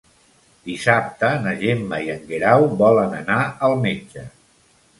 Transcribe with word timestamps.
Dissabte 0.69 1.29
na 1.43 1.53
Gemma 1.59 2.01
i 2.07 2.11
en 2.15 2.25
Guerau 2.31 2.67
volen 2.81 3.13
anar 3.21 3.39
al 3.69 3.79
metge. 3.87 4.29